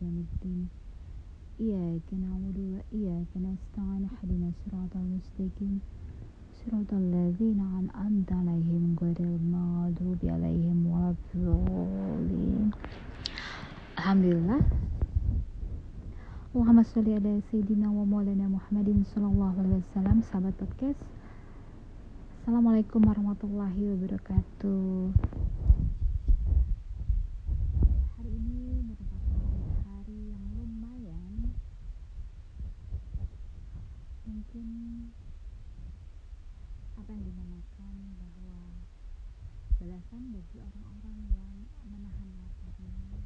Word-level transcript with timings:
Yawmiddin 0.00 0.68
Iyaka 1.56 2.12
na'budu 2.12 2.76
wa 2.76 2.80
iyaka 2.92 3.36
nasta'in 3.40 4.04
Ihdina 4.04 4.52
siratal 4.60 5.08
mustaqim. 5.08 5.80
Siratal 6.60 7.00
ladzina 7.08 7.64
an'amta 7.80 8.36
'alaihim 8.36 8.92
ghairil 9.00 9.40
maghdubi 9.48 10.28
'alaihim 10.28 10.84
waladdallin. 10.92 12.68
Alhamdulillah. 13.96 14.60
Muhammad 16.52 16.84
sholli 16.92 17.16
ala 17.16 17.40
sayyidina 17.48 17.88
wa 17.88 18.04
Muhammadin 18.04 19.08
sallallahu 19.08 19.56
alaihi 19.56 19.80
wasallam 19.88 20.20
sahabat 20.28 20.52
podcast. 20.60 21.00
Assalamualaikum 22.44 23.08
warahmatullahi 23.08 23.88
wabarakatuh 23.88 25.39
balasan 39.80 40.22
bagi 40.30 40.60
orang-orang 40.60 41.18
yang 41.32 41.50
menahan 41.88 42.28
laparnya 42.36 43.16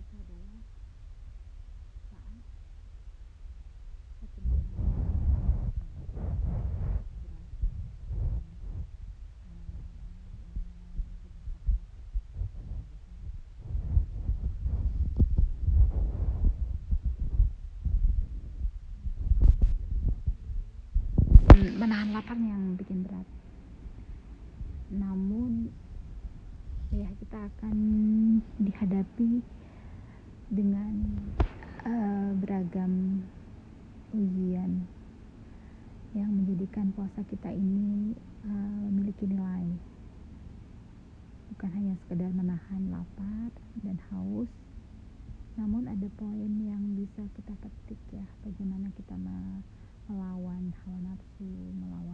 itu 0.00 0.14
adalah 0.18 0.71
menahan 21.82 22.14
lapar 22.14 22.38
yang 22.38 22.78
bikin 22.78 23.02
berat. 23.02 23.26
Namun 24.94 25.66
ya 26.94 27.10
kita 27.18 27.50
akan 27.50 27.76
dihadapi 28.62 29.42
dengan 30.46 30.94
uh, 31.82 32.38
beragam 32.38 33.26
ujian 34.14 34.86
yang 36.14 36.30
menjadikan 36.30 36.94
puasa 36.94 37.26
kita 37.26 37.50
ini 37.50 38.14
uh, 38.46 38.78
memiliki 38.86 39.26
nilai. 39.26 39.66
Bukan 41.50 41.70
hanya 41.74 41.98
sekedar 42.06 42.30
menahan 42.30 42.94
lapar 42.94 43.50
dan 43.82 43.98
haus 44.14 44.46
namun 45.52 45.84
ada 45.84 46.08
poin 46.16 46.48
yang 46.64 46.96
bisa 46.96 47.28
kita 47.36 47.52
petik 47.60 48.00
ya 48.08 48.24
bagaimana 48.40 48.88
kita 48.96 49.12
melawan 50.08 50.72
hawa 50.84 50.98
nafsu 51.00 51.46
melawan 51.80 52.11